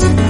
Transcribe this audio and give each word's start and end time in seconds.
Thank 0.00 0.20
you. 0.20 0.29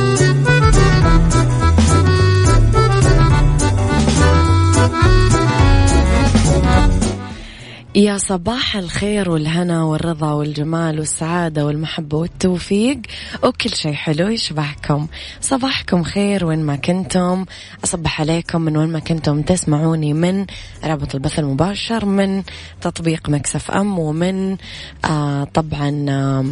يا 7.95 8.17
صباح 8.17 8.75
الخير 8.75 9.29
والهنا 9.29 9.83
والرضا 9.83 10.31
والجمال 10.31 10.99
والسعادة 10.99 11.65
والمحبة 11.65 12.17
والتوفيق 12.17 13.01
وكل 13.43 13.69
شيء 13.69 13.93
حلو 13.93 14.27
يشبهكم. 14.27 15.07
صباحكم 15.41 16.03
خير 16.03 16.45
وين 16.45 16.59
ما 16.59 16.75
كنتم. 16.75 17.45
أصبح 17.83 18.21
عليكم 18.21 18.61
من 18.61 18.77
وين 18.77 18.89
ما 18.89 18.99
كنتم 18.99 19.41
تسمعوني 19.41 20.13
من 20.13 20.45
رابط 20.83 21.15
البث 21.15 21.39
المباشر 21.39 22.05
من 22.05 22.43
تطبيق 22.81 23.29
مكسف 23.29 23.71
أم 23.71 23.99
ومن 23.99 24.57
آه 25.05 25.43
طبعا 25.43 26.05
آه 26.09 26.45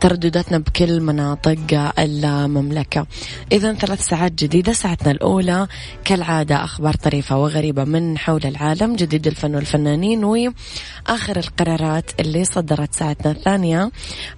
تردداتنا 0.00 0.58
بكل 0.58 1.00
مناطق 1.00 1.92
المملكة. 1.98 3.06
إذا 3.52 3.74
ثلاث 3.74 4.06
ساعات 4.06 4.32
جديدة 4.32 4.72
ساعتنا 4.72 5.10
الأولى. 5.10 5.66
كالعادة 6.04 6.64
أخبار 6.64 6.94
طريفة 6.94 7.38
وغريبة 7.38 7.84
من 7.84 8.18
حول 8.18 8.40
العالم 8.44 8.96
جديد 8.96 9.26
الفن 9.26 9.54
والفنانين 9.54 10.24
وآخر 10.24 11.36
القرارات 11.36 12.10
اللي 12.20 12.44
صدرت 12.44 12.94
ساعتنا 12.94 13.32
الثانية. 13.32 13.90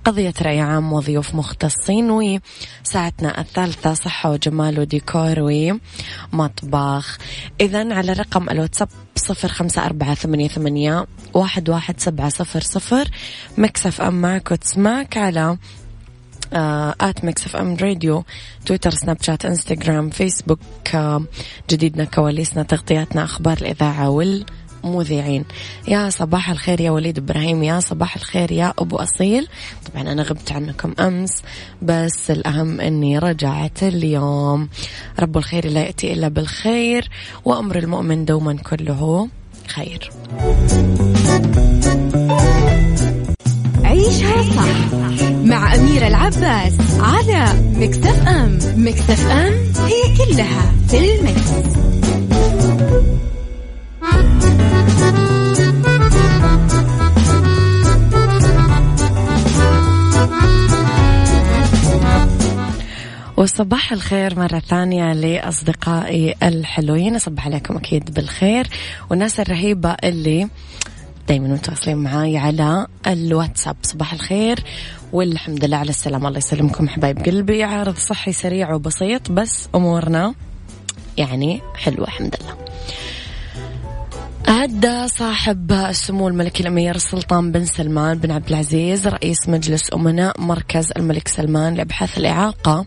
قضية 0.05 0.35
رأي 0.43 0.61
عام 0.61 0.93
وضيوف 0.93 1.35
مختصين 1.35 2.11
وساعتنا 2.11 3.41
الثالثة 3.41 3.95
صحة 3.95 4.31
وجمال 4.31 4.81
وديكور 4.81 5.35
ومطبخ. 6.33 7.19
إذا 7.61 7.95
على 7.95 8.13
رقم 8.13 8.51
الواتساب 8.51 8.89
صفر 9.17 9.49
خمسة 9.49 9.87
أربعة 9.87 10.15
ثمانية, 10.15 10.49
ثمانية 10.49 11.07
واحد, 11.35 11.71
واحد 11.71 12.01
سبعة 12.01 12.29
صفر 12.29 12.61
صفر. 12.61 13.09
Mix 13.59 14.01
FM 14.01 14.21
معك 14.21 14.51
وتسمعك. 14.51 15.16
على 15.17 15.59
at 17.01 17.25
Mix 17.25 17.47
FM 17.47 17.77
Radio 17.77 18.25
تويتر 18.67 18.91
سناب 18.91 19.23
شات 19.23 19.45
انستغرام 19.45 20.11
فيسبوك 20.11 20.61
جديدنا 21.71 22.05
كواليسنا 22.05 22.63
تغطياتنا 22.63 23.25
أخبار 23.25 23.57
الإذاعة 23.57 24.11
والمذيعين. 24.11 25.45
يا 25.89 26.11
صباح 26.11 26.51
الخير 26.51 26.81
يا 26.81 26.91
وليد 26.91 27.19
إبراهيم 27.19 27.63
يا 27.63 27.81
صباح 27.81 28.17
الخير 28.17 28.53
يا 28.53 28.75
أبو 28.79 28.97
أصيل. 28.97 29.49
طبعا 29.93 30.13
أنا 30.13 30.23
غبت 30.23 30.53
عنكم 30.53 30.95
أمس 31.01 31.43
بس 31.83 32.31
الأهم 32.31 32.81
إني 32.81 33.19
رجعت 33.19 33.83
اليوم. 33.83 34.69
رب 35.21 35.37
الخير 35.37 35.67
لا 35.69 35.81
يأتي 35.81 36.13
إلا 36.13 36.29
بالخير 36.29 37.11
وأمر 37.45 37.79
المؤمن 37.79 38.25
دوما 38.25 38.57
كله 38.57 39.29
خير. 39.69 40.11
عيشها 44.07 44.43
صح 44.43 44.95
مع 45.45 45.75
أميرة 45.75 46.07
العباس 46.07 46.73
على 47.01 47.47
مكتف 47.77 48.29
أم. 48.29 48.59
مكتف 48.77 49.27
أم 49.31 49.53
هي 49.87 50.17
كلها 50.17 50.73
في 50.89 51.15
المكس. 51.15 51.51
وصباح 63.37 63.93
الخير 63.93 64.39
مرة 64.39 64.59
ثانية 64.59 65.13
لأصدقائي 65.13 66.35
الحلوين. 66.43 67.17
أصبح 67.17 67.47
عليكم 67.47 67.77
أكيد 67.77 68.15
بالخير. 68.15 68.67
والناس 69.11 69.41
الرهيبة 69.41 69.97
اللي 70.05 70.49
دايما 71.29 71.49
متواصلين 71.49 71.97
معاي 71.97 72.37
على 72.37 72.87
الواتساب. 73.07 73.77
صباح 73.83 74.13
الخير 74.13 74.65
والحمد 75.13 75.65
لله 75.65 75.77
على 75.77 75.91
السلامة. 75.91 76.29
الله 76.29 76.39
يسلمكم 76.39 76.89
حبايب 76.89 77.19
قلبي. 77.19 77.63
عارض 77.63 77.97
صحي 77.97 78.33
سريع 78.33 78.75
وبسيط 78.75 79.31
بس 79.31 79.69
أمورنا 79.75 80.35
يعني 81.17 81.61
حلوة 81.75 82.07
الحمد 82.07 82.37
لله. 82.41 82.57
أهدى 84.49 85.09
صاحب 85.09 85.73
السمو 85.73 86.29
الملكي 86.29 86.63
الأمير 86.63 86.95
السلطان 86.95 87.53
بن 87.53 87.65
سلمان 87.65 88.19
بن 88.19 88.31
عبد 88.31 88.49
العزيز 88.49 89.09
رئيس 89.09 89.49
مجلس 89.49 89.95
أمناء 89.95 90.41
مركز 90.41 90.93
الملك 90.97 91.29
سلمان 91.29 91.75
لأبحاث 91.75 92.19
الإعاقة 92.19 92.87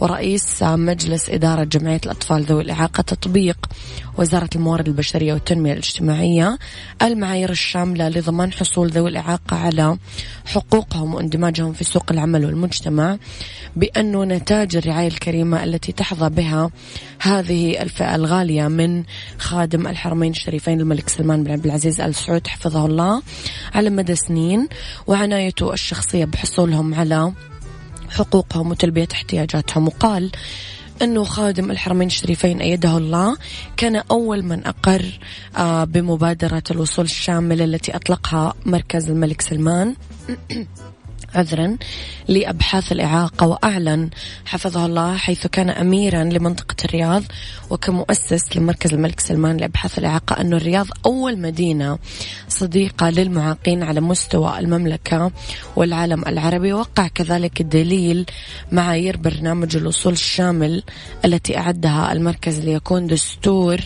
ورئيس 0.00 0.62
مجلس 0.62 1.30
إدارة 1.30 1.64
جمعية 1.64 2.00
الأطفال 2.04 2.42
ذوي 2.42 2.62
الإعاقة 2.62 3.02
تطبيق 3.02 3.66
وزارة 4.18 4.48
الموارد 4.56 4.88
البشرية 4.88 5.32
والتنمية 5.32 5.72
الاجتماعية 5.72 6.58
المعايير 7.02 7.50
الشاملة 7.50 8.08
لضمان 8.08 8.52
حصول 8.52 8.88
ذوي 8.88 9.10
الإعاقة 9.10 9.56
على 9.56 9.98
حقوقهم 10.46 11.14
واندماجهم 11.14 11.72
في 11.72 11.84
سوق 11.84 12.12
العمل 12.12 12.44
والمجتمع 12.44 13.18
بأنه 13.76 14.24
نتاج 14.24 14.76
الرعاية 14.76 15.08
الكريمة 15.08 15.64
التي 15.64 15.92
تحظى 15.92 16.30
بها 16.30 16.70
هذه 17.20 17.82
الفئة 17.82 18.14
الغالية 18.14 18.68
من 18.68 19.04
خادم 19.38 19.86
الحرمين 19.86 20.30
الشريفين 20.30 20.80
الملك 20.94 21.08
سلمان 21.08 21.44
بن 21.44 21.50
عبد 21.50 21.64
العزيز 21.64 22.00
آل 22.00 22.14
سعود 22.14 22.46
حفظه 22.46 22.86
الله 22.86 23.22
على 23.74 23.90
مدى 23.90 24.14
سنين 24.14 24.68
وعنايته 25.06 25.72
الشخصية 25.72 26.24
بحصولهم 26.24 26.94
على 26.94 27.32
حقوقهم 28.10 28.70
وتلبية 28.70 29.08
احتياجاتهم. 29.12 29.86
وقال 29.86 30.30
أنه 31.02 31.24
خادم 31.24 31.70
الحرمين 31.70 32.06
الشريفين 32.06 32.60
أيده 32.60 32.96
الله 32.96 33.36
كان 33.76 33.96
أول 33.96 34.42
من 34.42 34.66
أقر 34.66 35.04
بمبادرة 35.84 36.62
الوصول 36.70 37.04
الشاملة 37.04 37.64
التي 37.64 37.96
أطلقها 37.96 38.54
مركز 38.66 39.10
الملك 39.10 39.40
سلمان. 39.40 39.94
عذرا 41.34 41.76
لأبحاث 42.28 42.92
الإعاقة 42.92 43.46
وأعلن 43.46 44.10
حفظه 44.46 44.86
الله 44.86 45.16
حيث 45.16 45.46
كان 45.46 45.70
أميرا 45.70 46.24
لمنطقة 46.24 46.76
الرياض 46.84 47.22
وكمؤسس 47.70 48.56
لمركز 48.56 48.94
الملك 48.94 49.20
سلمان 49.20 49.56
لأبحاث 49.56 49.98
الإعاقة 49.98 50.40
أن 50.40 50.52
الرياض 50.52 50.86
أول 51.06 51.38
مدينة 51.38 51.98
صديقة 52.48 53.10
للمعاقين 53.10 53.82
على 53.82 54.00
مستوى 54.00 54.58
المملكة 54.58 55.32
والعالم 55.76 56.22
العربي. 56.26 56.72
وقع 56.72 57.08
كذلك 57.08 57.60
الدليل 57.60 58.26
معايير 58.72 59.16
برنامج 59.16 59.76
الوصول 59.76 60.12
الشامل 60.12 60.82
التي 61.24 61.58
أعدها 61.58 62.12
المركز 62.12 62.60
ليكون 62.60 63.06
دستور 63.06 63.80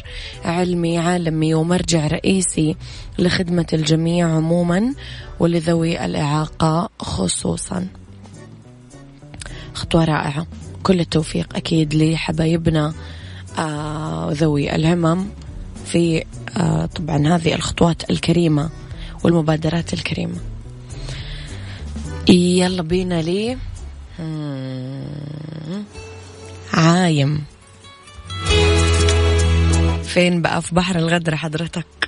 علمي 0.44 0.99
عالمي 0.99 1.55
ومرجع 1.55 2.06
رئيسي 2.06 2.76
لخدمة 3.19 3.67
الجميع 3.73 4.29
عموما 4.37 4.94
ولذوي 5.41 6.05
الإعاقة 6.05 6.91
خصوصا. 7.00 7.87
خطوة 9.75 10.05
رائعة. 10.05 10.47
كل 10.82 11.00
التوفيق 11.00 11.56
أكيد 11.56 11.94
لحبايبنا 11.94 12.94
آه 13.59 14.29
ذوي 14.32 14.75
الهمم 14.75 15.26
في 15.85 16.25
آه 16.56 16.87
طبعا 16.87 17.37
هذه 17.37 17.55
الخطوات 17.55 18.11
الكريمة 18.11 18.70
والمبادرات 19.25 19.93
الكريمة. 19.94 20.38
يلا 22.29 22.82
بينا 22.82 23.23
لي. 23.23 23.56
عايم. 26.73 27.44
فين 30.05 30.43
بقى؟ 30.43 30.62
في 30.62 30.75
بحر 30.75 30.97
الغدر 30.99 31.37
حضرتك. 31.37 32.07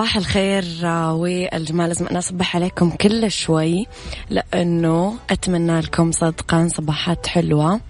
صباح 0.00 0.16
الخير 0.16 0.64
والجمال 1.12 1.88
لازم 1.88 2.06
أنا 2.06 2.18
أصبح 2.18 2.56
عليكم 2.56 2.90
كل 2.90 3.30
شوي 3.30 3.86
لأنه 4.30 5.16
أتمنى 5.30 5.80
لكم 5.80 6.12
صدقا 6.12 6.68
صباحات 6.68 7.26
حلوة 7.26 7.80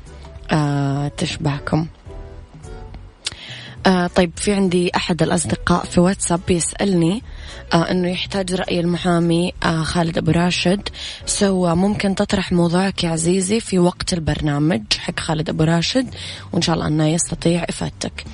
آه 0.50 1.08
تشبعكم. 1.08 1.86
آه 3.86 4.06
طيب 4.06 4.32
في 4.36 4.52
عندي 4.52 4.90
أحد 4.96 5.22
الأصدقاء 5.22 5.84
في 5.84 6.00
واتساب 6.00 6.40
يسألني 6.50 7.22
آه 7.74 7.90
أنه 7.90 8.08
يحتاج 8.08 8.54
رأي 8.54 8.80
المحامي 8.80 9.52
خالد 9.82 10.18
أبو 10.18 10.30
راشد. 10.30 10.88
سو 11.26 11.74
ممكن 11.74 12.14
تطرح 12.14 12.52
موضوعك 12.52 13.04
يا 13.04 13.10
عزيزي 13.10 13.60
في 13.60 13.78
وقت 13.78 14.12
البرنامج 14.12 14.82
حق 14.98 15.20
خالد 15.20 15.48
أبو 15.48 15.64
راشد 15.64 16.14
وإن 16.52 16.62
شاء 16.62 16.74
الله 16.74 16.86
أنه 16.86 17.06
يستطيع 17.08 17.64
إفادتك. 17.68 18.24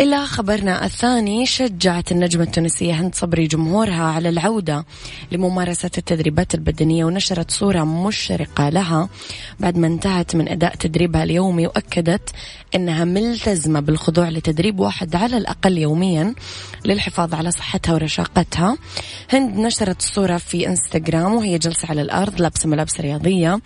إلى 0.00 0.26
خبرنا 0.26 0.84
الثاني 0.84 1.46
شجعت 1.46 2.12
النجمة 2.12 2.44
التونسية 2.44 2.94
هند 2.94 3.14
صبري 3.14 3.46
جمهورها 3.46 4.02
على 4.02 4.28
العودة 4.28 4.84
لممارسة 5.32 5.90
التدريبات 5.98 6.54
البدنية 6.54 7.04
ونشرت 7.04 7.50
صورة 7.50 7.84
مشرقة 7.84 8.68
لها. 8.68 9.08
بعد 9.60 9.78
ما 9.78 9.86
انتهت 9.86 10.36
من 10.36 10.48
أداء 10.48 10.74
تدريبها 10.74 11.22
اليومي 11.24 11.66
وأكدت 11.66 12.30
أنها 12.74 13.04
ملتزمة 13.04 13.80
بالخضوع 13.80 14.28
لتدريب 14.28 14.80
واحد 14.80 15.16
على 15.16 15.36
الأقل 15.36 15.78
يوميا 15.78 16.34
للحفاظ 16.84 17.34
على 17.34 17.50
صحتها 17.50 17.94
ورشاقتها. 17.94 18.76
هند 19.32 19.58
نشرت 19.58 20.00
الصورة 20.00 20.36
في 20.36 20.68
إنستغرام 20.68 21.34
وهي 21.34 21.58
جالسة 21.58 21.88
على 21.88 22.02
الأرض 22.02 22.40
لابسة 22.40 22.68
ملابس 22.68 23.00
رياضية 23.00 23.60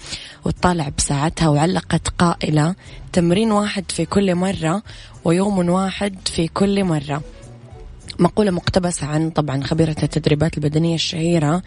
وتطالع 0.45 0.89
بساعتها 0.99 1.49
وعلقت 1.49 2.09
قائلة 2.09 2.75
تمرين 3.13 3.53
واحد 3.53 3.85
في 3.91 4.05
كل 4.05 4.35
مرة 4.35 4.83
ويوم 5.25 5.69
واحد 5.69 6.29
في 6.29 6.49
كل 6.49 6.85
مرة. 6.85 7.23
مقولة 8.19 8.51
مقتبسة 8.51 9.07
عن 9.07 9.31
طبعا 9.31 9.65
خبيرة 9.65 9.97
التدريبات 10.03 10.59
البدنية 10.59 10.95
الشهيرة 10.95 11.63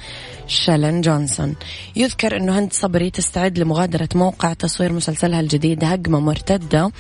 شالن 0.48 1.02
جونسون. 1.02 1.56
يذكر 1.96 2.38
أنه 2.38 2.60
هند 2.60 2.74
صبري 2.74 3.10
تستعد 3.10 3.60
لمغادرة 3.60 4.10
موقع 4.16 4.54
تصوير 4.54 4.94
مسلسلها 4.94 5.40
الجديد 5.40 5.84
هجمة 5.84 6.20
مرتدة 6.20 6.92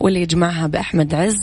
واللي 0.00 0.22
يجمعها 0.22 0.66
بأحمد 0.66 1.14
عز 1.14 1.40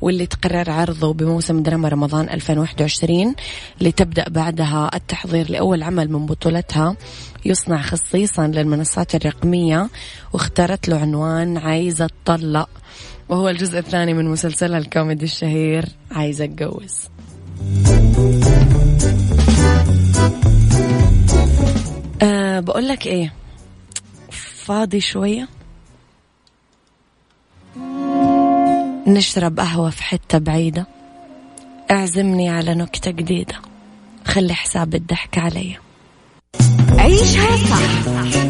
واللي 0.00 0.26
تقرر 0.26 0.70
عرضه 0.70 1.12
بموسم 1.12 1.62
دراما 1.62 1.88
رمضان 1.88 2.28
2021 2.28 3.34
لتبدأ 3.80 4.28
بعدها 4.28 4.90
التحضير 4.94 5.50
لأول 5.50 5.82
عمل 5.82 6.12
من 6.12 6.26
بطولتها. 6.26 6.96
يصنع 7.44 7.82
خصيصا 7.82 8.46
للمنصات 8.46 9.14
الرقمية 9.14 9.88
واختارت 10.32 10.88
له 10.88 10.98
عنوان 10.98 11.56
عايزة 11.56 12.10
تطلق. 12.24 12.68
وهو 13.30 13.48
الجزء 13.48 13.78
الثاني 13.78 14.14
من 14.14 14.28
مسلسلها 14.28 14.78
الكوميدي 14.78 15.24
الشهير 15.24 15.84
عايزة 16.10 16.44
اتجوز 16.44 17.08
أه 22.22 22.60
بقول 22.60 22.88
لك 22.88 23.06
إيه؟ 23.06 23.32
فاضي 24.30 25.00
شوية؟ 25.00 25.48
نشرب 29.06 29.60
قهوة 29.60 29.90
في 29.90 30.02
حتة 30.02 30.38
بعيدة. 30.38 30.86
اعزمني 31.90 32.48
على 32.48 32.74
نكتة 32.74 33.10
جديدة. 33.10 33.54
خلي 34.26 34.54
حساب 34.54 34.94
الضحك 34.94 35.38
عليا. 35.38 35.80
عيشها 36.98 37.56
صح. 37.56 38.49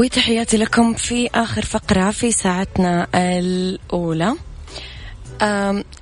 وتحياتي 0.00 0.56
لكم 0.56 0.94
في 0.94 1.28
آخر 1.34 1.64
فقرة 1.64 2.10
في 2.10 2.32
ساعتنا 2.32 3.06
الأولى. 3.14 4.34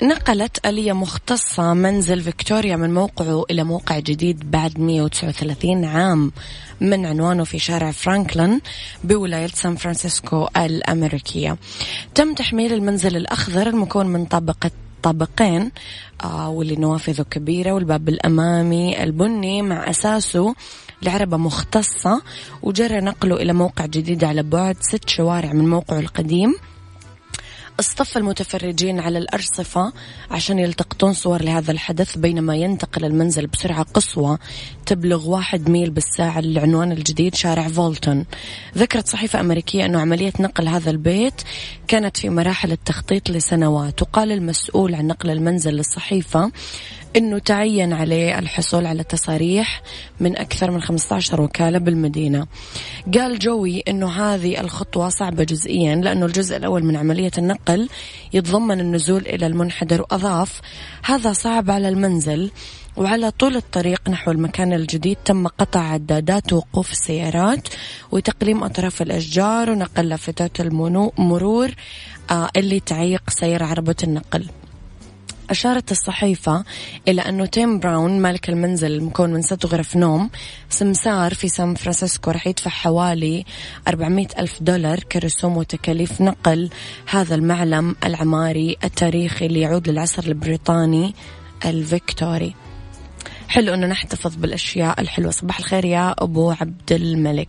نقلت 0.03 0.67
آلية 0.67 0.93
مختصة 0.93 1.75
منزل 1.75 2.21
فيكتوريا 2.23 2.77
من 2.77 2.95
موقعه 2.95 3.45
إلى 3.51 3.65
موقع 3.65 3.99
جديد 3.99 4.51
بعد 4.51 4.81
139 4.81 5.85
عام 5.85 6.33
من 6.81 7.07
عنوانه 7.07 7.45
في 7.45 7.59
شارع 7.59 7.91
فرانكلين 7.91 8.61
بولاية 9.05 9.47
سان 9.47 9.77
فرانسيسكو 9.77 10.49
الأمريكية. 10.57 11.57
تم 12.15 12.35
تحميل 12.35 12.73
المنزل 12.73 13.17
الأخضر 13.17 13.67
المكون 13.67 14.07
من 14.07 14.25
طابقة 14.25 14.71
طابقين 15.03 15.71
آه 16.25 16.51
واللي 16.51 16.77
نوافذه 16.77 17.23
كبيرة 17.23 17.73
والباب 17.73 18.09
الأمامي 18.09 19.03
البني 19.03 19.63
مع 19.63 19.91
أساسه 19.91 20.55
لعربة 21.03 21.37
مختصة 21.37 22.23
وجرى 22.63 23.01
نقله 23.01 23.37
إلى 23.37 23.53
موقع 23.53 23.87
جديد 23.87 24.25
على 24.25 24.43
بعد 24.43 24.77
ست 24.81 25.09
شوارع 25.09 25.53
من 25.53 25.69
موقعه 25.71 25.99
القديم. 26.01 26.55
أصطف 27.81 28.17
المتفرجين 28.17 29.01
على 29.01 29.19
الأرصفة 29.19 29.93
عشان 30.31 30.59
يلتقطون 30.59 31.13
صور 31.13 31.43
لهذا 31.43 31.73
الحدث 31.73 32.19
بينما 32.19 32.57
ينتقل 32.57 33.05
المنزل 33.05 33.47
بسرعة 33.47 33.83
قصوى 33.95 34.39
تبلغ 34.87 35.29
واحد 35.29 35.71
ميل 35.71 35.91
بالساعة 35.91 36.41
للعنوان 36.41 36.93
الجديد 36.93 37.35
شارع 37.35 37.69
فولتون. 37.69 38.25
ذكرت 38.79 39.09
صحيفة 39.09 39.41
أمريكية 39.41 39.87
أنه 39.87 40.01
عملية 40.01 40.33
نقل 40.41 40.69
هذا 40.69 40.91
البيت 40.91 41.43
كانت 41.89 42.17
في 42.17 42.29
مراحل 42.29 42.73
التخطيط 42.73 43.31
لسنوات 43.31 44.03
وقال 44.03 44.33
المسؤول 44.33 44.95
عن 44.95 45.07
نقل 45.07 45.31
المنزل 45.31 45.75
للصحيفة 45.75 46.53
أنه 47.17 47.39
تعين 47.39 47.93
عليه 47.93 48.39
الحصول 48.39 48.87
على 48.87 49.05
تصاريح 49.05 49.83
من 50.21 50.39
أكثر 50.39 50.71
من 50.71 50.83
15 50.83 51.41
وكالة 51.41 51.79
بالمدينة. 51.79 52.47
قال 53.15 53.39
جوي 53.39 53.83
أنه 53.89 54.11
هذه 54.11 54.61
الخطوة 54.61 55.09
صعبة 55.09 55.45
جزئيا 55.45 55.97
لأنه 55.97 56.27
الجزء 56.27 56.57
الأول 56.57 56.85
من 56.85 56.97
عملية 56.97 57.31
النقل 57.39 57.89
يتضمن 58.33 58.81
النزول 58.81 59.27
إلى 59.27 59.47
المنحدر 59.47 60.01
وأضاف 60.01 60.61
هذا 61.05 61.33
صعب 61.33 61.71
على 61.71 61.89
المنزل 61.89 62.51
وعلى 62.97 63.31
طول 63.31 63.57
الطريق 63.57 64.09
نحو 64.09 64.31
المكان 64.31 64.73
الجديد. 64.73 65.17
تم 65.25 65.47
قطع 65.47 65.81
عدادات 65.81 66.53
وقوف 66.53 66.93
السيارات 66.93 67.69
وتقليم 68.13 68.65
أطراف 68.65 69.03
الأشجار 69.03 69.71
ونقل 69.71 70.09
لافتات 70.09 70.61
المرور 70.61 71.71
آه، 72.31 72.49
اللي 72.57 72.81
تعيق 72.81 73.31
سير 73.31 73.63
عربة 73.63 73.97
النقل. 74.05 74.47
أشارت 75.51 75.91
الصحيفة 75.91 76.65
إلى 77.09 77.23
أنه 77.23 77.47
تيم 77.47 77.79
براون 77.79 78.21
مالك 78.21 78.49
المنزل 78.49 78.93
المكون 78.93 79.33
من 79.33 79.43
ست 79.43 79.67
غرف 79.67 79.97
نوم 79.97 80.31
سمسار 80.69 81.35
في 81.35 81.49
سان 81.49 81.75
فرانسيسكو 81.75 82.31
رح 82.31 82.47
يدفع 82.47 82.71
حوالي 82.71 83.45
400 83.89 84.27
ألف 84.39 84.63
دولار 84.63 84.99
كرسوم 85.01 85.57
وتكاليف 85.57 86.21
نقل 86.21 86.71
هذا 87.07 87.35
المعلم 87.35 87.97
العماري 88.05 88.77
التاريخي 88.85 89.47
اللي 89.47 89.61
يعود 89.61 89.89
للعصر 89.89 90.23
البريطاني 90.25 91.15
الفيكتوري. 91.65 92.55
حلو 93.49 93.75
أنه 93.75 93.87
نحتفظ 93.87 94.37
بالأشياء 94.37 95.01
الحلوة. 95.01 95.31
صباح 95.31 95.59
الخير 95.59 95.85
يا 95.85 96.15
أبو 96.19 96.51
عبد 96.51 96.93
الملك. 96.93 97.49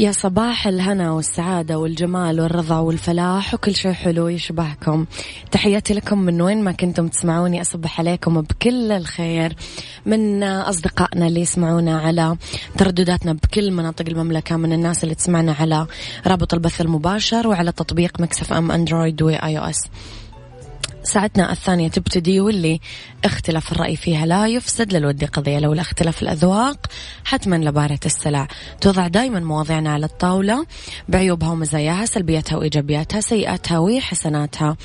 يا 0.00 0.12
صباح 0.12 0.66
الهنا 0.66 1.12
والسعادة 1.12 1.78
والجمال 1.78 2.40
والرضا 2.40 2.78
والفلاح 2.78 3.54
وكل 3.54 3.74
شيء 3.74 3.92
حلو 3.92 4.28
يشبهكم. 4.28 5.06
تحياتي 5.50 5.94
لكم 5.94 6.18
من 6.18 6.42
وين 6.42 6.64
ما 6.64 6.72
كنتم 6.72 7.08
تسمعوني 7.08 7.60
أصبح 7.60 8.00
عليكم 8.00 8.40
بكل 8.40 8.92
الخير. 8.92 9.56
من 10.06 10.42
أصدقائنا 10.42 11.26
اللي 11.26 11.40
يسمعونا 11.40 12.00
على 12.00 12.36
تردداتنا 12.78 13.32
بكل 13.32 13.72
مناطق 13.72 14.04
المملكة 14.08 14.56
من 14.56 14.72
الناس 14.72 15.04
اللي 15.04 15.14
تسمعنا 15.14 15.52
على 15.52 15.86
رابط 16.26 16.54
البث 16.54 16.80
المباشر 16.80 17.48
وعلى 17.48 17.72
تطبيق 17.72 18.20
Mix 18.20 18.52
FM 18.52 18.70
أندرويد 18.70 19.22
و 19.22 19.58
iOS 19.58 19.80
ساعتنا 21.10 21.52
الثانية 21.52 21.88
تبتدي 21.88 22.40
واللي 22.40 22.80
اختلاف 23.24 23.72
الرأي 23.72 23.96
فيها 23.96 24.26
لا 24.26 24.46
يفسد 24.46 24.92
للود 24.92 25.24
قضية 25.24 25.58
لو 25.58 25.72
اختلاف 25.72 26.22
الأذواق. 26.22 26.86
حتما 27.24 27.56
لبارة 27.56 28.00
السلع. 28.06 28.48
توضع 28.80 29.06
دائما 29.06 29.40
مواضيعنا 29.40 29.92
على 29.92 30.06
الطاولة. 30.06 30.66
بعيوبها 31.08 31.50
ومزاياها 31.50 32.06
سلبياتها 32.06 32.56
وإيجابياتها 32.56 33.20
سيئاتها 33.20 33.78
وحسناتها. 33.78 34.76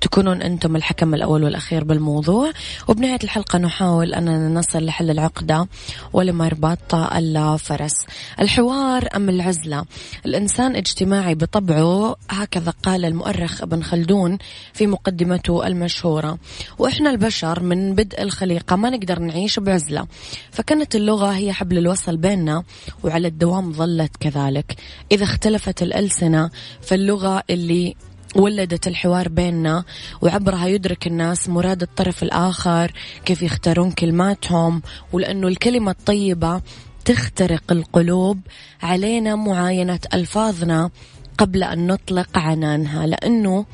تكونون 0.00 0.42
أنتم 0.42 0.76
الحكم 0.76 1.14
الأول 1.14 1.44
والأخير 1.44 1.84
بالموضوع. 1.84 2.52
وبنهاية 2.88 3.18
الحلقة 3.24 3.58
نحاول 3.58 4.14
أننا 4.14 4.48
نصل 4.48 4.84
لحل 4.84 5.10
العقدة 5.10 5.68
ولمربط 6.12 6.94
الفرس 6.94 8.06
الحوار 8.40 9.08
أم 9.16 9.28
العزلة؟ 9.28 9.84
الإنسان 10.26 10.76
اجتماعي 10.76 11.34
بطبعه 11.34 12.16
هكذا 12.30 12.72
قال 12.82 13.04
المؤرخ 13.04 13.62
ابن 13.62 13.82
خلدون 13.82 14.38
في 14.72 14.86
مقدمته 14.86 15.52
المشهورة. 15.74 16.38
وإحنا 16.78 17.10
البشر 17.10 17.62
من 17.62 17.94
بدء 17.94 18.22
الخليقة 18.22 18.76
ما 18.76 18.90
نقدر 18.90 19.18
نعيش 19.18 19.58
بعزلة. 19.58 20.06
فكانت 20.50 20.96
اللغة 20.96 21.30
هي 21.30 21.52
حبل 21.52 21.78
الوصل 21.78 22.16
بيننا 22.16 22.62
وعلى 23.02 23.28
الدوام 23.28 23.72
ظلت 23.72 24.16
كذلك. 24.20 24.76
إذا 25.12 25.24
اختلفت 25.24 25.82
الألسنة 25.82 26.50
فاللغة 26.82 27.42
اللي 27.50 27.94
ولدت 28.34 28.86
الحوار 28.86 29.28
بيننا 29.28 29.84
وعبرها 30.22 30.66
يدرك 30.66 31.06
الناس 31.06 31.48
مراد 31.48 31.82
الطرف 31.82 32.22
الآخر 32.22 32.92
كيف 33.24 33.42
يختارون 33.42 33.90
كلماتهم 33.90 34.82
ولأنه 35.12 35.48
الكلمة 35.48 35.90
الطيبة 35.90 36.60
تخترق 37.04 37.72
القلوب 37.72 38.40
علينا 38.82 39.36
معاينة 39.36 40.00
ألفاظنا 40.14 40.90
قبل 41.38 41.62
أن 41.62 41.86
نطلق 41.86 42.38
عنانها. 42.38 43.06
لأنه 43.06 43.66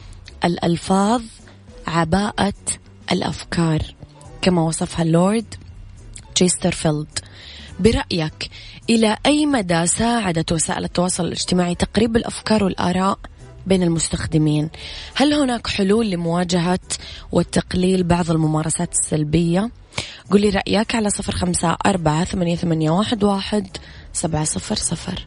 الألفاظ 0.45 1.23
عباءة 1.91 2.53
الأفكار 3.13 3.83
كما 4.43 4.63
وصفها 4.63 5.03
اللورد 5.03 5.55
تشيسترفيلد. 6.35 7.19
برأيك 7.81 8.51
إلى 8.91 9.17
أي 9.27 9.47
مدى 9.47 9.87
ساعدت 9.87 10.53
وسائل 10.53 10.85
التواصل 10.85 11.25
الاجتماعي 11.25 11.75
تقريب 11.75 12.17
الأفكار 12.17 12.65
والآراء 12.65 13.19
بين 13.67 13.83
المستخدمين؟ 13.83 14.71
هل 15.15 15.35
هناك 15.35 15.67
حلول 15.67 16.11
لمواجهة 16.11 16.81
والتقليل 17.33 18.03
بعض 18.03 18.31
الممارسات 18.31 18.93
السلبية؟ 18.93 19.71
قولي 20.31 20.51
رأيك 20.51 20.95
على 20.95 21.11
صفر 21.11 21.33
خمسة 21.33 21.77
أربعة 21.87 22.25
ثمانية, 22.25 22.57
ثمانية 22.57 22.91
واحد, 22.91 23.25
واحد 23.25 23.77
سبعة 24.13 24.45
صفر 24.45 24.75
صفر. 24.75 25.27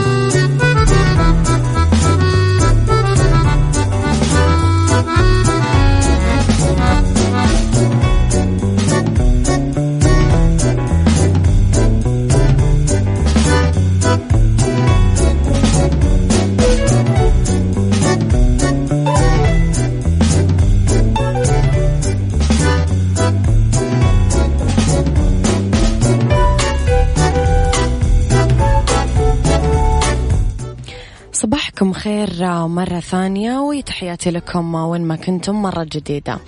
مرة 32.75 32.99
ثانية 32.99 33.59
وتحياتي 33.59 34.31
لكم 34.31 34.75
وين 34.75 35.01
ما 35.01 35.15
كنتم 35.15 35.61
مرة 35.61 35.83
جديدة. 35.83 36.39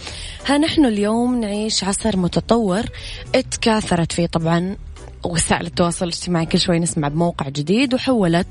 ها 0.45 0.57
نحن 0.57 0.85
اليوم 0.85 1.39
نعيش 1.39 1.83
عصر 1.83 2.17
متطور 2.17 2.83
اتكاثرت 3.35 4.11
فيه 4.11 4.25
طبعا 4.25 4.75
وسائل 5.25 5.65
التواصل 5.65 6.05
الاجتماعي 6.05 6.45
كل 6.45 6.59
شوي 6.59 6.79
نسمع 6.79 7.07
بموقع 7.07 7.49
جديد 7.49 7.93
وحولت 7.93 8.47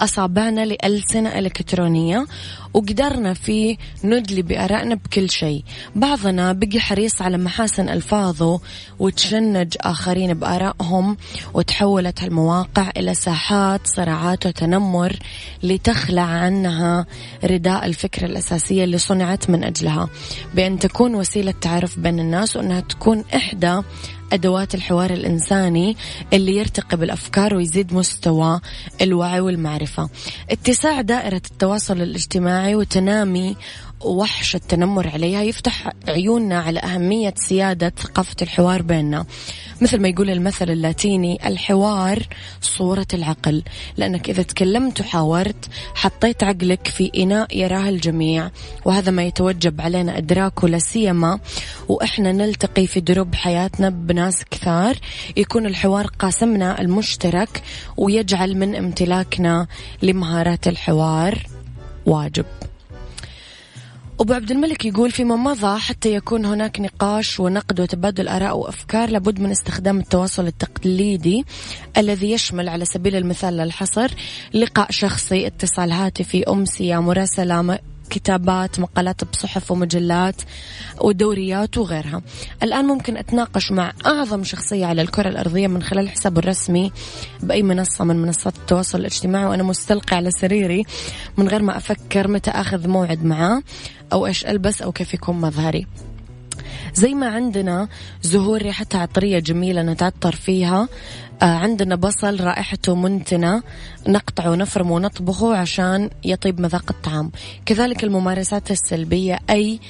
أصابعنا 0.00 0.64
لألسنة 0.64 1.38
إلكترونية 1.38 2.26
وقدرنا 2.74 3.34
فيه 3.34 3.76
ندلي 4.04 4.42
بآرائنا 4.42 4.94
بكل 4.94 5.30
شيء. 5.30 5.64
بعضنا 5.96 6.52
بقي 6.52 6.80
حريص 6.80 7.22
على 7.22 7.38
محاسن 7.38 7.88
ألفاظه 7.88 8.60
وتشنج 8.98 9.74
آخرين 9.80 10.34
بآرائهم 10.34 11.16
وتحولت 11.54 12.22
المواقع 12.22 12.90
إلى 12.96 13.14
ساحات 13.14 13.86
صراعات 13.86 14.46
وتنمر 14.46 15.16
لتخلع 15.62 16.22
عنها 16.22 17.06
رداء 17.44 17.86
الفكرة 17.86 18.26
الأساسية 18.26 18.84
اللي 18.84 18.98
صنعت 18.98 19.50
من 19.50 19.64
أجلها. 19.64 20.08
بأن 20.54 20.78
تكون 20.78 21.14
وسيلة 21.14 21.54
تعرف 21.60 21.98
بين 21.98 22.20
الناس 22.20 22.56
وأنها 22.56 22.80
تكون 22.80 23.24
إحدى 23.34 23.80
أدوات 24.34 24.74
الحوار 24.74 25.10
الإنساني 25.10 25.96
اللي 26.32 26.56
يرتقي 26.56 26.96
بالأفكار 26.96 27.54
ويزيد 27.54 27.94
مستوى 27.94 28.60
الوعي 29.02 29.40
والمعرفة. 29.40 30.08
اتساع 30.50 31.00
دائرة 31.00 31.42
التواصل 31.50 32.02
الاجتماعي 32.02 32.74
وتنامي 32.74 33.56
وحش 34.04 34.54
التنمر 34.56 35.08
عليها. 35.08 35.42
يفتح 35.42 35.92
عيوننا 36.08 36.60
على 36.60 36.80
أهمية 36.80 37.34
سيادة 37.36 37.92
ثقافة 37.98 38.36
الحوار 38.42 38.82
بيننا. 38.82 39.24
مثل 39.80 40.00
ما 40.00 40.08
يقول 40.08 40.30
المثل 40.30 40.70
اللاتيني 40.70 41.48
الحوار 41.48 42.22
صورة 42.60 43.06
العقل. 43.14 43.62
لأنك 43.96 44.30
إذا 44.30 44.42
تكلمت 44.42 45.00
وحاورت 45.00 45.68
حطيت 45.94 46.44
عقلك 46.44 46.86
في 46.86 47.10
إناء 47.16 47.56
يراه 47.56 47.88
الجميع. 47.88 48.50
وهذا 48.84 49.10
ما 49.10 49.22
يتوجب 49.22 49.80
علينا 49.80 50.18
إدراكه 50.18 50.68
لسيما 50.68 51.38
وإحنا 51.88 52.32
نلتقي 52.32 52.86
في 52.86 53.00
دروب 53.00 53.34
حياتنا 53.34 53.88
بناس 53.88 54.44
كثار. 54.50 54.96
يكون 55.36 55.66
الحوار 55.66 56.06
قاسمنا 56.06 56.80
المشترك 56.80 57.62
ويجعل 57.96 58.56
من 58.56 58.76
امتلاكنا 58.76 59.66
لمهارات 60.02 60.68
الحوار 60.68 61.46
واجب. 62.06 62.46
أبو 64.20 64.32
عبد 64.32 64.50
الملك 64.50 64.84
يقول 64.84 65.10
فيما 65.10 65.36
مضى 65.36 65.78
حتى 65.78 66.14
يكون 66.14 66.44
هناك 66.44 66.80
نقاش 66.80 67.40
ونقد 67.40 67.80
وتبادل 67.80 68.28
آراء 68.28 68.58
وأفكار 68.58 69.10
لابد 69.10 69.40
من 69.40 69.50
استخدام 69.50 69.98
التواصل 69.98 70.46
التقليدي 70.46 71.44
الذي 71.98 72.30
يشمل 72.30 72.68
على 72.68 72.84
سبيل 72.84 73.16
المثال 73.16 73.56
للحصر 73.56 74.10
لقاء 74.54 74.90
شخصي 74.90 75.46
اتصال 75.46 75.92
هاتفي 75.92 76.44
أمسية 76.48 76.98
مراسلة 76.98 77.78
كتابات 78.14 78.80
مقالات 78.80 79.24
بصحف 79.24 79.70
ومجلات 79.70 80.42
ودوريات 81.00 81.78
وغيرها. 81.78 82.22
الآن 82.62 82.84
ممكن 82.84 83.16
أتناقش 83.16 83.72
مع 83.72 83.92
أعظم 84.06 84.44
شخصية 84.44 84.86
على 84.86 85.02
الكرة 85.02 85.28
الأرضية 85.28 85.66
من 85.66 85.82
خلال 85.82 86.08
حسابه 86.08 86.38
الرسمي 86.38 86.92
بأي 87.42 87.62
منصة 87.62 88.04
من 88.04 88.16
منصات 88.16 88.56
التواصل 88.56 89.00
الاجتماعي 89.00 89.44
وأنا 89.44 89.62
مستلقي 89.62 90.16
على 90.16 90.30
سريري 90.30 90.84
من 91.36 91.48
غير 91.48 91.62
ما 91.62 91.76
أفكر 91.76 92.28
متى 92.28 92.50
أخذ 92.50 92.88
موعد 92.88 93.24
معاه 93.24 93.62
أو 94.12 94.26
إيش 94.26 94.46
ألبس 94.46 94.82
أو 94.82 94.92
كيف 94.92 95.14
يكون 95.14 95.40
مظهري. 95.40 95.86
زي 96.94 97.14
ما 97.14 97.28
عندنا 97.28 97.88
زهور 98.22 98.62
ريحتها 98.62 99.00
عطرية 99.00 99.38
جميلة 99.38 99.82
نتعطر 99.82 100.34
فيها. 100.34 100.88
آه 101.42 101.44
عندنا 101.44 101.94
بصل 101.94 102.40
رائحته 102.40 102.94
منتنة. 102.94 103.62
نقطعه 104.08 104.50
ونفرمه 104.50 104.92
ونطبخه 104.92 105.56
عشان 105.56 106.10
يطيب 106.24 106.60
مذاق 106.60 106.84
الطعام. 106.90 107.30
كذلك 107.66 108.04
الممارسات 108.04 108.70
السلبية 108.70 109.38
أي 109.50 109.80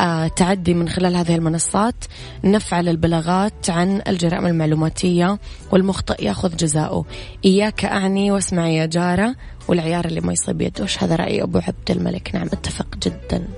آه 0.00 0.28
تعدي 0.28 0.74
من 0.74 0.88
خلال 0.88 1.16
هذه 1.16 1.34
المنصات. 1.34 2.04
نفعل 2.44 2.88
البلاغات 2.88 3.70
عن 3.70 4.02
الجرائم 4.08 4.46
المعلوماتية 4.46 5.38
والمخطئ 5.72 6.24
يأخذ 6.24 6.56
جزاؤه. 6.56 7.04
إياك 7.44 7.84
أعني 7.84 8.30
واسمعي 8.30 8.76
يا 8.76 8.86
جارة 8.86 9.34
والعيار 9.68 10.04
اللي 10.04 10.20
ما 10.20 10.32
يصيب 10.32 10.60
يدوش 10.60 11.02
هذا 11.02 11.16
رأي 11.16 11.42
أبو 11.42 11.58
عبد 11.58 11.90
الملك؟ 11.90 12.30
نعم 12.34 12.46
أتفق 12.46 12.96
جدا. 12.96 13.48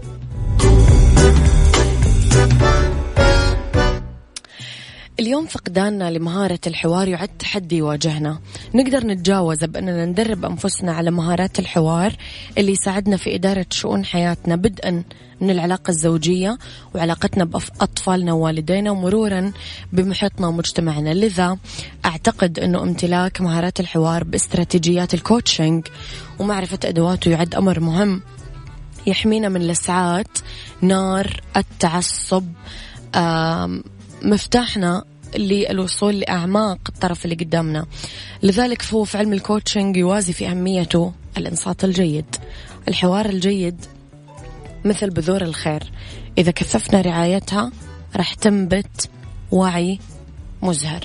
اليوم 5.20 5.46
فقداننا 5.46 6.10
لمهارة 6.10 6.58
الحوار 6.66 7.08
يعد 7.08 7.28
تحدي 7.28 7.76
يواجهنا. 7.76 8.38
نقدر 8.74 9.06
نتجاوز 9.06 9.64
بأننا 9.64 10.06
ندرب 10.06 10.44
أنفسنا 10.44 10.92
على 10.92 11.10
مهارات 11.10 11.58
الحوار 11.58 12.12
اللي 12.58 12.72
يساعدنا 12.72 13.16
في 13.16 13.34
إدارة 13.34 13.66
شؤون 13.70 14.04
حياتنا 14.04 14.56
بدءا 14.56 15.04
من 15.40 15.50
العلاقة 15.50 15.90
الزوجية 15.90 16.58
وعلاقتنا 16.94 17.44
بأطفالنا 17.44 18.32
ووالدينا 18.32 18.90
ومرورا 18.90 19.52
بمحيطنا 19.92 20.46
ومجتمعنا. 20.46 21.14
لذا 21.14 21.58
أعتقد 22.04 22.58
أنه 22.58 22.82
امتلاك 22.82 23.40
مهارات 23.40 23.80
الحوار 23.80 24.24
باستراتيجيات 24.24 25.14
الكوتشنج 25.14 25.86
ومعرفة 26.38 26.78
أدواته 26.84 27.30
يعد 27.30 27.54
أمر 27.54 27.80
مهم. 27.80 28.22
يحمينا 29.06 29.48
من 29.48 29.60
لسعات 29.60 30.38
نار 30.82 31.40
التعصب 31.56 32.44
مفتاحنا 34.22 35.04
للوصول 35.36 36.20
لأعماق 36.20 36.78
الطرف 36.88 37.24
اللي 37.24 37.36
قدامنا. 37.36 37.86
لذلك 38.42 38.82
فهو 38.82 39.04
في 39.04 39.18
علم 39.18 39.32
الكوتشنج 39.32 39.96
يوازي 39.96 40.32
في 40.32 40.48
أهميته 40.48 41.12
الإنصات 41.36 41.84
الجيد. 41.84 42.36
الحوار 42.88 43.26
الجيد 43.26 43.84
مثل 44.84 45.10
بذور 45.10 45.42
الخير. 45.42 45.82
إذا 46.38 46.50
كثفنا 46.50 47.00
رعايتها 47.00 47.72
راح 48.16 48.34
تنبت 48.34 49.10
وعي 49.52 49.98
مزهر. 50.62 51.04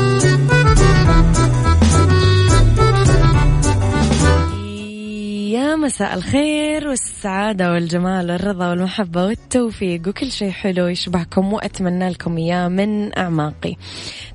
مساء 5.75 6.13
الخير 6.13 6.87
والسعادة 6.87 7.71
والجمال 7.71 8.31
والرضا 8.31 8.69
والمحبة 8.69 9.25
والتوفيق 9.25 10.07
وكل 10.07 10.31
شيء 10.31 10.51
حلو 10.51 10.87
يشبهكم 10.87 11.53
وأتمنى 11.53 12.09
لكم 12.09 12.37
إياه 12.37 12.67
من 12.67 13.17
أعماقي. 13.17 13.75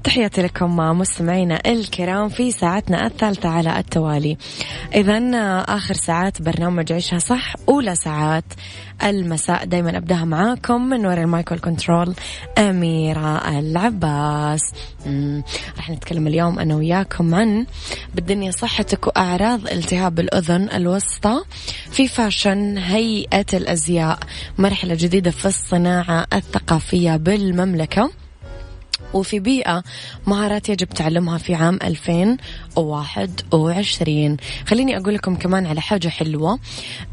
تحياتي 0.05 0.43
لكم 0.43 0.77
مستمعينا 0.77 1.61
الكرام 1.67 2.29
في 2.29 2.51
ساعتنا 2.51 3.07
الثالثة 3.07 3.49
على 3.49 3.79
التوالي. 3.79 4.37
إذا 4.95 5.19
آخر 5.69 5.95
ساعات 5.95 6.43
برنامج 6.43 6.93
عيشها 6.93 7.19
صح 7.19 7.55
أولى 7.69 7.95
ساعات. 7.95 8.45
المساء 9.03 9.65
دايما 9.65 9.97
أبدأها 9.97 10.25
معاكم 10.25 10.89
من 10.89 11.07
وراء 11.07 11.21
ال 11.21 11.27
mic 11.27 11.46
وال 11.46 11.59
control 11.59 12.15
أميرة 12.59 13.59
العباس. 13.59 14.61
راح 15.77 15.91
نتكلم 15.91 16.27
اليوم 16.27 16.59
أنا 16.59 16.75
وياكم 16.75 17.35
عن 17.35 17.67
بالدنيا 18.15 18.51
صحتك 18.51 19.07
وأعراض 19.07 19.67
التهاب 19.67 20.21
الأذن 20.21 20.69
الوسطى 20.75 21.43
في 21.91 22.09
fashion 22.09 22.79
هيئة 22.79 23.47
الأزياء 23.55 24.19
مرحلة 24.59 24.95
جديدة 24.95 25.31
في 25.31 25.47
الصناعة 25.47 26.27
الثقافية 26.33 27.17
بالمملكة. 27.17 28.11
وفي 29.15 29.41
بيئة 29.41 29.83
مهارات 30.27 30.69
يجب 30.69 30.89
تعلمها 30.89 31.39
في 31.39 31.55
عام 31.55 31.79
2021 31.83 34.37
خليني 34.67 34.97
أقول 34.97 35.15
لكم 35.15 35.37
كمان 35.37 35.67
على 35.67 35.81
حاجة 35.81 36.09
حلوة. 36.09 36.59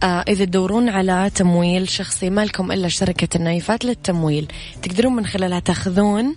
آه 0.04 0.26
إذا 0.28 0.46
تدورون 0.46 0.90
على 0.90 1.32
تمويل 1.36 1.90
شخصي 1.90 2.30
ما 2.30 2.46
لكم 2.46 2.72
إلا 2.72 2.88
شركة 2.88 3.38
النايفات 3.38 3.86
للتمويل. 3.86 4.48
تقدرون 4.82 5.16
من 5.16 5.26
خلالها 5.26 5.60
تاخذون 5.60 6.36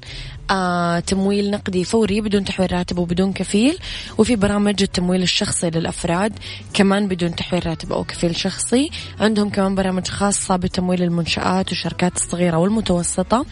آه 0.50 1.00
تمويل 1.00 1.50
نقدي 1.50 1.84
فوري 1.84 2.20
بدون 2.20 2.44
تحويل 2.44 2.72
راتب 2.72 2.98
وبدون 2.98 3.32
كفيل. 3.32 3.78
وفي 4.18 4.36
برامج 4.36 4.82
التمويل 4.82 5.22
الشخصي 5.22 5.70
للأفراد 5.70 6.32
كمان 6.74 7.08
بدون 7.08 7.36
تحويل 7.36 7.66
راتب 7.66 7.92
أو 7.92 8.04
كفيل 8.04 8.36
شخصي. 8.36 8.90
عندهم 9.20 9.50
كمان 9.50 9.74
برامج 9.74 10.08
خاصة 10.08 10.56
بتمويل 10.56 11.02
المنشآت 11.02 11.68
والشركات 11.68 12.16
الصغيرة 12.16 12.56
والمتوسطة 12.56 13.46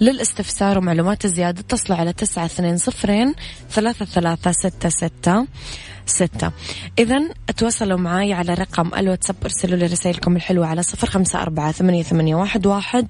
للاستفسار 0.00 0.78
ومعلومات 0.78 1.26
زيادة. 1.26 1.60
اتصلوا 1.60 1.98
على 1.98 2.12
تسعة 2.12 2.44
اثنين 2.44 2.76
صفرين 2.76 3.34
ثلاثة 3.70 4.04
ثلاثة 4.04 4.52
ستة 4.52 4.88
ستة. 4.88 5.46
ستة 6.08 6.50
إذا 6.98 7.28
تواصلوا 7.56 7.98
معي 7.98 8.32
على 8.32 8.54
رقم 8.54 8.94
الواتساب 8.94 9.36
ارسلوا 9.44 9.78
لي 9.78 9.86
رسائلكم 9.86 10.36
الحلوة 10.36 10.66
على 10.66 10.82
صفر 10.82 11.10
خمسة 11.10 11.42
أربعة 11.42 11.72
ثمانية, 11.72 12.02
ثمانية 12.02 12.34
واحد, 12.34 12.66
واحد. 12.66 13.06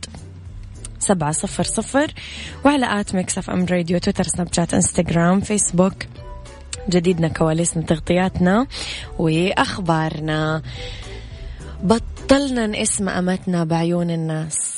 سبعة 0.99 1.33
صفر 1.33 1.65
صفر. 1.65 2.13
وعلى 2.65 3.01
at 3.01 3.15
Mix 3.15 3.39
FM 3.39 3.67
Radio 3.71 3.99
تويتر 3.99 4.25
سناب 4.25 4.49
شات 4.53 4.75
إنستغرام 4.75 5.41
فيسبوك. 5.41 5.95
جديدنا 6.89 7.29
كواليسنا 7.29 7.83
تغطياتنا 7.83 8.67
وأخبارنا. 9.19 10.63
بطلنا 11.83 12.67
نقسم 12.67 13.09
أمتنا 13.09 13.65
بعيون 13.65 14.11
الناس. 14.11 14.77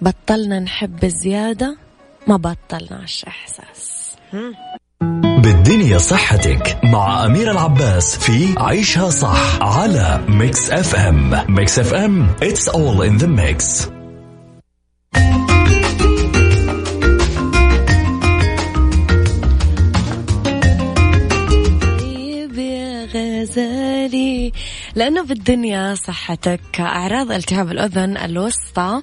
بطلنا 0.00 0.60
نحب 0.60 1.04
الزيادة 1.04 1.76
ما 2.26 2.36
بطلناش 2.36 3.24
إحساس. 3.24 4.12
بالدنيا 5.12 5.98
صحتك 5.98 6.78
مع 6.84 7.24
أميرة 7.24 7.50
العباس 7.50 8.18
في 8.18 8.54
عيشها 8.56 9.10
صح 9.10 9.62
على 9.62 10.24
Mix 10.28 10.70
FM. 10.70 11.44
Mix 11.48 11.78
FM 11.78 12.28
it's 12.40 12.68
all 12.68 13.02
in 13.08 13.22
the 13.22 13.28
mix. 13.28 13.88
أعزائي 23.14 23.81
الآن 24.94 25.26
في 25.26 25.32
الدنيا 25.32 25.94
صحتك 25.94 26.80
أعراض 26.80 27.32
التهاب 27.32 27.70
الأذن 27.70 28.16
الوسطى 28.16 29.02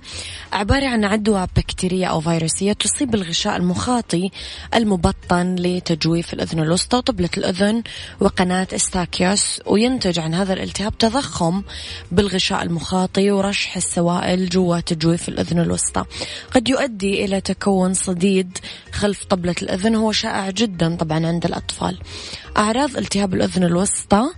عبارة 0.53 0.87
عن 0.87 1.05
عدوى 1.05 1.47
بكتيرية 1.55 2.05
أو 2.05 2.21
فيروسية 2.21 2.73
تصيب 2.73 3.15
الغشاء 3.15 3.55
المخاطي 3.55 4.31
المبطن 4.75 5.55
لتجويف 5.55 6.33
الأذن 6.33 6.59
الوسطى 6.59 6.97
وطبلة 6.97 7.29
الأذن 7.37 7.83
وقناة 8.19 8.67
إستاكيوس 8.73 9.61
وينتج 9.65 10.19
عن 10.19 10.33
هذا 10.33 10.53
الالتهاب 10.53 10.97
تضخم 10.97 11.63
بالغشاء 12.11 12.63
المخاطي 12.63 13.31
ورشح 13.31 13.75
السوائل 13.75 14.49
جوا 14.49 14.79
تجويف 14.79 15.29
الأذن 15.29 15.59
الوسطى. 15.59 16.03
قد 16.51 16.69
يؤدي 16.69 17.25
إلى 17.25 17.41
تكون 17.41 17.93
صديد 17.93 18.57
خلف 18.91 19.23
طبلة 19.23 19.55
الأذن 19.61 19.95
هو 19.95 20.11
شائع 20.11 20.49
جدا 20.49 20.95
طبعا 20.95 21.27
عند 21.27 21.45
الأطفال. 21.45 21.97
أعراض 22.57 22.97
التهاب 22.97 23.33
الأذن 23.33 23.63
الوسطى 23.63 24.29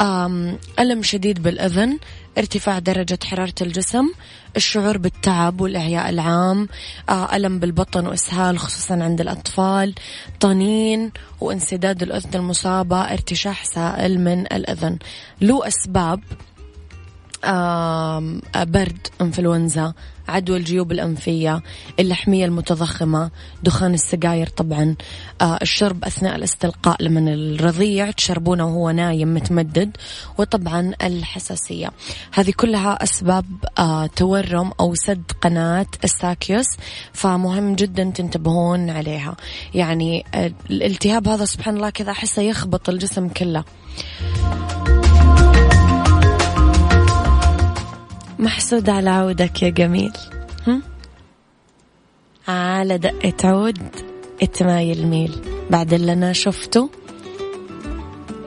ألم 0.00 1.02
شديد 1.02 1.42
بالأذن 1.42 1.98
ارتفاع 2.38 2.78
درجة 2.78 3.18
حرارة 3.24 3.54
الجسم 3.60 4.08
الشعور 4.56 4.98
بالتعب 4.98 5.60
والإعياء 5.60 6.10
العام 6.10 6.68
آه، 7.08 7.36
ألم 7.36 7.58
بالبطن 7.58 8.06
وإسهال 8.06 8.58
خصوصا 8.58 8.94
عند 8.94 9.20
الأطفال 9.20 9.94
طنين 10.40 11.10
وانسداد 11.40 12.02
الأذن 12.02 12.30
المصابة 12.34 13.00
ارتشاح 13.00 13.64
سائل 13.64 14.20
من 14.20 14.40
الأذن. 14.40 14.98
له 15.40 15.68
أسباب 15.68 16.20
برد 18.54 19.06
إنفلونزا 19.20 19.94
عدوى 20.28 20.56
الجيوب 20.56 20.92
الأنفية 20.92 21.62
اللحمية 22.00 22.44
المتضخمة 22.44 23.30
دخان 23.62 23.94
السجاير 23.94 24.46
طبعا 24.46 24.96
آه 25.40 25.58
الشرب 25.62 26.04
أثناء 26.04 26.36
الاستلقاء 26.36 27.02
لمن 27.02 27.28
الرضيع 27.28 28.10
تشربونه 28.10 28.66
وهو 28.66 28.90
نايم 28.90 29.34
متمدد 29.34 29.96
وطبعا 30.38 30.92
الحساسية. 31.02 31.90
هذه 32.32 32.52
كلها 32.56 33.02
أسباب 33.02 33.44
آه 33.78 34.06
تورم 34.06 34.72
أو 34.80 34.94
سد 34.94 35.22
قناة 35.40 35.86
الساكيوس 36.04 36.66
فمهم 37.12 37.74
جدا 37.74 38.12
تنتبهون 38.14 38.90
عليها. 38.90 39.36
يعني 39.74 40.24
آه 40.34 40.52
الالتهاب 40.70 41.28
هذا 41.28 41.44
سبحان 41.44 41.76
الله 41.76 41.90
كذا 41.90 42.10
أحسه 42.10 42.42
يخبط 42.42 42.88
الجسم 42.88 43.28
كله. 43.28 43.64
محسود 48.42 48.88
على 48.88 49.10
عودك 49.10 49.62
يا 49.62 49.68
جميل. 49.68 50.12
هم؟ 50.66 50.82
على 52.48 52.98
دقة 52.98 53.48
عود 53.48 53.78
اتمايل 54.42 55.06
ميل 55.06 55.34
بعد 55.70 55.92
اللي 55.92 56.12
أنا 56.12 56.32
شفته 56.32 56.90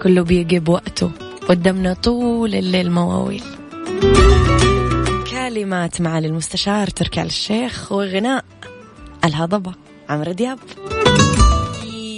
كله 0.04 0.24
بيجي 0.24 0.60
بوقته 0.60 1.12
قدامنا 1.50 1.94
طول 1.94 2.56
الليل 2.56 2.92
مواويل. 2.92 3.44
كلمات 5.32 6.02
معالي 6.02 6.28
المستشار 6.28 6.88
تركي 6.88 7.22
آل 7.22 7.26
الشيخ 7.26 7.92
وغناء 7.92 8.46
الهضبة 9.26 9.74
عمرو 10.10 10.32
دياب. 10.32 10.60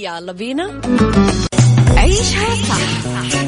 يلا 0.02 0.32
بينا. 0.32 0.82
عيشها 1.98 2.56
صح. 2.56 3.17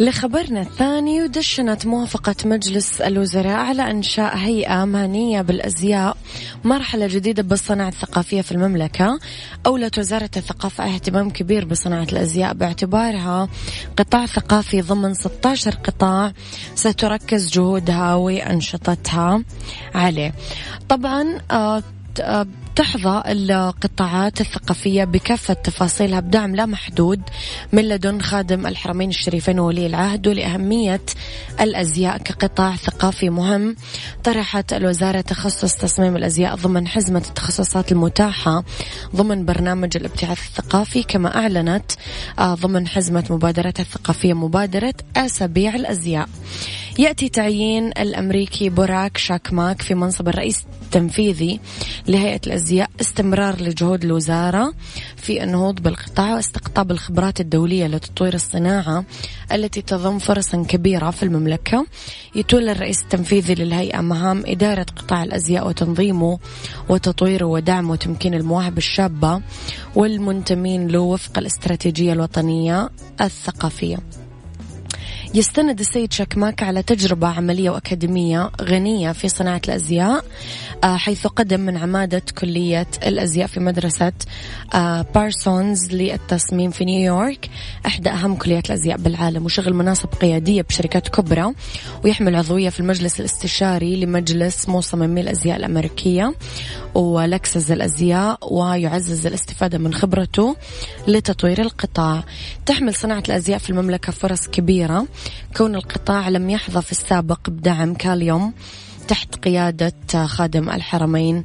لخبرنا 0.00 0.60
الثاني 0.60 1.22
ودشنت 1.22 1.86
موافقة 1.86 2.34
مجلس 2.44 3.00
الوزراء 3.00 3.56
على 3.56 3.90
إنشاء 3.90 4.36
هيئة 4.36 4.84
مهنية 4.84 5.42
بالأزياء 5.42 6.16
مرحلة 6.64 7.06
جديدة 7.06 7.42
بالصناعة 7.42 7.88
الثقافية 7.88 8.40
في 8.40 8.52
المملكة. 8.52 9.18
أولت 9.66 9.98
وزارة 9.98 10.30
الثقافة 10.36 10.94
اهتمام 10.94 11.30
كبير 11.30 11.64
بصناعة 11.64 12.06
الأزياء 12.12 12.54
باعتبارها 12.54 13.48
قطاع 13.96 14.26
ثقافي 14.26 14.82
ضمن 14.82 15.14
16 15.14 15.74
قطاع 15.74 16.32
ستركز 16.74 17.50
جهودها 17.50 18.14
وأنشطتها 18.14 19.42
عليه. 19.94 20.34
طبعا 20.88 21.38
آه، 21.50 21.82
آه، 22.20 22.46
تحظى 22.76 23.22
القطاعات 23.26 24.40
الثقافية 24.40 25.04
بكافة 25.04 25.54
تفاصيلها 25.54 26.20
بدعم 26.20 26.56
لا 26.56 26.66
محدود 26.66 27.20
من 27.72 27.88
لدن 27.88 28.20
خادم 28.20 28.66
الحرمين 28.66 29.08
الشريفين 29.08 29.58
وولي 29.58 29.86
العهد 29.86 30.26
ولأهمية 30.28 31.00
الأزياء 31.60 32.18
كقطاع 32.18 32.76
ثقافي 32.76 33.30
مهم. 33.30 33.76
طرحت 34.24 34.72
الوزارة 34.72 35.20
تخصص 35.20 35.74
تصميم 35.74 36.16
الأزياء 36.16 36.54
ضمن 36.54 36.88
حزمة 36.88 37.22
التخصصات 37.28 37.92
المتاحة 37.92 38.64
ضمن 39.16 39.44
برنامج 39.44 39.96
الابتعاث 39.96 40.38
الثقافي 40.38 41.02
كما 41.02 41.36
أعلنت 41.36 41.92
آه، 42.38 42.54
ضمن 42.54 42.88
حزمة 42.88 43.24
مبادرتها 43.30 43.82
الثقافية 43.82 44.32
مبادرة 44.32 44.94
أسابيع 45.16 45.74
الأزياء. 45.74 46.28
يأتي 46.98 47.28
تعيين 47.28 47.86
الأمريكي 47.86 48.68
براك 48.70 49.16
شاكماك 49.16 49.82
في 49.82 49.94
منصب 49.94 50.28
الرئيس 50.28 50.66
التنفيذي 50.82 51.60
لهيئة 52.08 52.40
الأزياء 52.46 52.90
استمرار 53.00 53.62
لجهود 53.62 54.04
الوزارة 54.04 54.72
في 55.16 55.42
النهوض 55.42 55.80
بالقطاع 55.80 56.34
واستقطاب 56.34 56.90
الخبرات 56.90 57.40
الدولية 57.40 57.86
لتطوير 57.86 58.34
الصناعة 58.34 59.04
التي 59.52 59.82
تضم 59.82 60.18
فرصا 60.18 60.64
كبيرة 60.68 61.10
في 61.10 61.22
المملكة 61.22 61.86
يتولى 62.34 62.72
الرئيس 62.72 63.02
التنفيذي 63.02 63.54
للهيئة 63.54 64.00
مهام 64.00 64.42
إدارة 64.46 64.86
قطاع 64.96 65.24
الأزياء 65.24 65.68
وتنظيمه 65.68 66.38
وتطويره 66.88 67.44
ودعم 67.44 67.90
وتمكين 67.90 68.34
المواهب 68.34 68.78
الشابة 68.78 69.40
والمنتمين 69.94 70.88
له 70.88 71.00
وفق 71.00 71.38
الاستراتيجية 71.38 72.12
الوطنية 72.12 72.90
الثقافية. 73.20 74.25
يستند 75.36 75.80
السيد 75.80 76.12
شكماك 76.12 76.62
على 76.62 76.82
تجربة 76.82 77.28
عملية 77.28 77.70
وأكاديمية 77.70 78.50
غنية 78.62 79.12
في 79.12 79.28
صناعة 79.28 79.60
الأزياء 79.68 80.24
آه، 80.84 80.96
حيث 80.96 81.26
قدم 81.26 81.60
من 81.60 81.76
عمادة 81.76 82.22
كلية 82.38 82.86
الأزياء 83.06 83.46
في 83.46 83.60
مدرسة 83.60 84.12
آه، 84.74 85.06
بارسونز 85.14 85.92
للتصميم 85.92 86.70
في 86.70 86.84
نيويورك 86.84 87.50
إحدى 87.86 88.10
أهم 88.10 88.36
كليات 88.36 88.66
الأزياء 88.66 88.98
بالعالم 88.98 89.44
وشغل 89.44 89.74
مناصب 89.74 90.08
قيادية 90.08 90.62
بشركات 90.62 91.08
كبرى 91.08 91.52
ويحمل 92.04 92.36
عضوية 92.36 92.68
في 92.68 92.80
المجلس 92.80 93.20
الاستشاري 93.20 93.96
لمجلس 93.96 94.68
مصممي 94.68 95.20
الأزياء 95.20 95.56
الأمريكية 95.56 96.34
ولكسز 96.94 97.72
الأزياء 97.72 98.54
ويعزز 98.54 99.26
الاستفادة 99.26 99.78
من 99.78 99.94
خبرته 99.94 100.56
لتطوير 101.08 101.60
القطاع. 101.60 102.24
تحمل 102.66 102.94
صناعة 102.94 103.22
الأزياء 103.28 103.58
في 103.58 103.70
المملكة 103.70 104.12
فرص 104.12 104.48
كبيرة. 104.48 105.06
كون 105.56 105.74
القطاع 105.74 106.28
لم 106.28 106.50
يحظى 106.50 106.82
في 106.82 106.92
السابق 106.92 107.50
بدعم 107.50 107.94
كاليوم 107.94 108.52
تحت 109.08 109.34
قيادة 109.34 110.26
خادم 110.26 110.70
الحرمين 110.70 111.44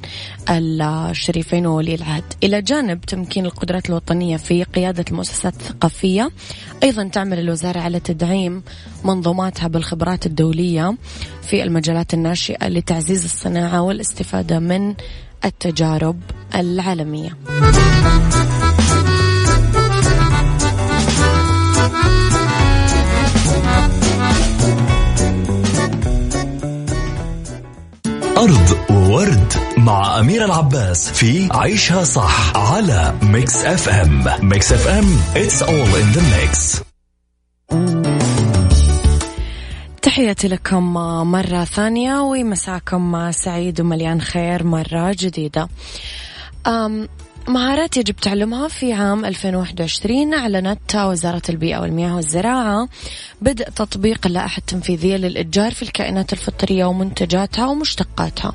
الشريفين 0.50 1.66
وولي 1.66 1.96
العهد. 1.96 2.24
إلى 2.44 2.62
جانب 2.62 3.02
تمكين 3.02 3.46
القدرات 3.46 3.90
الوطنية 3.90 4.38
في 4.38 4.64
قيادة 4.64 5.06
المؤسسات 5.12 5.54
الثقافية 5.54 6.30
أيضا 6.84 7.08
تعمل 7.08 7.40
الوزارة 7.40 7.80
على 7.80 8.00
تدعيم 8.00 8.64
منظوماتها 9.04 9.68
بالخبرات 9.68 10.26
الدولية 10.26 10.98
في 11.42 11.64
المجالات 11.64 12.14
الناشئة 12.14 12.68
لتعزيز 12.68 13.24
الصناعة 13.24 13.82
والاستفادة 13.82 14.60
من 14.60 14.96
التجارب 15.46 16.20
العالمية. 16.56 17.38
أرض 28.42 28.78
وورد 28.90 29.54
مع 29.78 30.20
أميرة 30.20 30.46
العباس 30.46 31.12
في 31.12 31.50
عيشها 31.52 32.04
صح 32.04 32.58
على 32.58 33.16
Mix 33.22 33.66
FM 33.66 34.24
Mix 34.42 34.72
FM 34.74 35.06
it's 35.36 35.62
all 35.62 35.92
in 36.02 36.18
the 36.18 36.22
mix. 36.22 36.82
تحياتي 40.02 40.48
لكم 40.48 40.94
مرة 41.32 41.64
ثانية 41.64 42.22
ومساكم 42.22 43.32
سعيد 43.32 43.82
ومليان 43.82 44.22
خير 44.22 44.64
مرة 44.64 45.16
جديدة. 45.20 45.68
مهارات 47.48 47.98
يجب 47.98 48.16
تعلمها 48.16 48.68
في 48.68 48.94
عام 48.94 49.26
2021 49.26 50.34
أعلنت 50.34 50.96
وزارة 50.96 51.42
البيئة 51.50 51.80
والمياه 51.80 52.16
والزراعة 52.16 52.88
بدء 53.42 53.70
تطبيق 53.70 54.28
اللائحة 54.28 54.60
التنفيذية 54.60 55.18
للإتجار 55.18 55.72
في 55.72 55.82
الكائنات 55.82 56.34
الفطرية 56.34 56.86
ومنتجاتها 56.86 57.68
ومشتقاتها. 57.68 58.54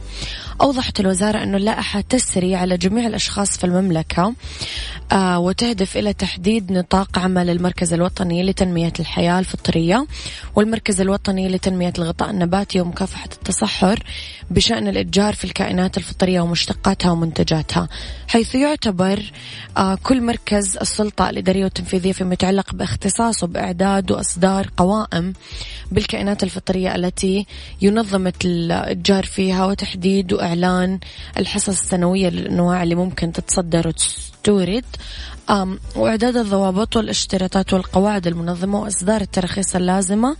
أوضحت 0.61 1.01
الوزارة 1.01 1.43
أن 1.43 1.55
اللائحة 1.55 2.01
تسري 2.01 2.55
على 2.55 2.77
جميع 2.77 3.07
الأشخاص 3.07 3.59
في 3.59 3.65
المملكة 3.65 4.35
آه 5.13 5.39
وتهدف 5.39 5.97
إلى 5.97 6.13
تحديد 6.13 6.73
نطاق 6.73 7.19
عمل 7.19 7.51
المركز 7.51 7.93
الوطني 7.93 8.43
لتنمية 8.43 8.93
الحياة 9.01 9.39
الفطرية 9.39 10.07
والمركز 10.55 11.01
الوطني 11.01 11.49
لتنمية 11.49 11.93
الغطاء 11.99 12.31
النباتي 12.31 12.81
ومكافحة 12.81 13.29
التصحر 13.33 14.03
بشأن 14.51 14.89
الإتجار 14.89 15.35
في 15.35 15.45
الكائنات 15.45 15.97
الفطرية 15.97 16.41
ومشتقاتها 16.41 17.11
ومنتجاتها 17.11 17.89
حيث 18.29 18.55
يعتبر 18.55 19.33
آه 19.77 19.99
كل 20.03 20.23
مركز 20.23 20.77
السلطة 20.77 21.31
الإدارية 21.31 21.65
والتنفيذية 21.65 22.13
فيما 22.13 22.33
يتعلق 22.33 22.75
باختصاصه 22.75 23.47
بإعداد 23.47 24.13
وإصدار 24.13 24.71
قوائم 24.77 25.33
بالكائنات 25.93 26.43
الفطرية 26.43 26.95
التي 26.95 27.47
ينظم 27.83 28.33
الإتجار 28.45 29.25
فيها 29.25 29.67
وتحديد 29.67 30.33
وإعلان 30.47 30.99
الحصص 31.39 31.69
السنوية 31.69 32.29
للأنواع 32.29 32.83
اللي 32.83 32.95
ممكن 32.95 33.33
تتصدر 33.33 33.89
وتستورد. 33.89 34.85
وإعداد 35.97 36.37
الضوابط 36.37 36.97
والاشتراطات 36.97 37.73
والقواعد 37.73 38.27
المنظمة 38.27 38.81
وإصدار 38.81 39.21
التراخيص 39.21 39.77
اللازمة. 39.77 40.37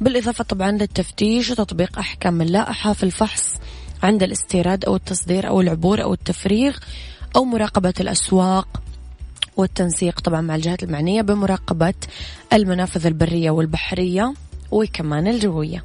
بالإضافة 0.00 0.44
طبعا 0.44 0.70
للتفتيش 0.72 1.50
وتطبيق 1.50 1.98
أحكام 1.98 2.42
اللائحة 2.42 2.92
في 2.92 3.02
الفحص 3.02 3.54
عند 4.02 4.22
الاستيراد 4.22 4.84
أو 4.84 4.96
التصدير 4.96 5.48
أو 5.48 5.60
العبور 5.60 6.02
أو 6.02 6.12
التفريغ 6.12 6.76
أو 7.36 7.44
مراقبة 7.44 7.94
الأسواق 8.00 8.68
والتنسيق 9.56 10.20
طبعا 10.20 10.40
مع 10.40 10.54
الجهات 10.54 10.82
المعنية 10.82 11.22
بمراقبة 11.22 11.94
المنافذ 12.52 13.06
البرية 13.06 13.50
والبحرية 13.50 14.34
وكمان 14.70 15.28
الجوية. 15.28 15.84